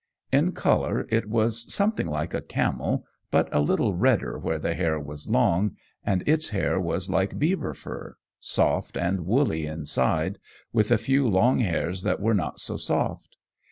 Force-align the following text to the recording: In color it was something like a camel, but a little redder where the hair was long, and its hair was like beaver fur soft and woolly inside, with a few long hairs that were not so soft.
In 0.31 0.53
color 0.53 1.05
it 1.11 1.29
was 1.29 1.71
something 1.71 2.07
like 2.07 2.33
a 2.33 2.41
camel, 2.41 3.05
but 3.29 3.47
a 3.53 3.59
little 3.59 3.93
redder 3.93 4.39
where 4.39 4.57
the 4.57 4.73
hair 4.73 4.99
was 4.99 5.29
long, 5.29 5.75
and 6.03 6.27
its 6.27 6.49
hair 6.49 6.79
was 6.81 7.07
like 7.07 7.37
beaver 7.37 7.75
fur 7.75 8.17
soft 8.39 8.97
and 8.97 9.27
woolly 9.27 9.67
inside, 9.67 10.39
with 10.73 10.89
a 10.89 10.97
few 10.97 11.27
long 11.29 11.59
hairs 11.59 12.01
that 12.01 12.19
were 12.19 12.33
not 12.33 12.59
so 12.59 12.77
soft. 12.77 13.37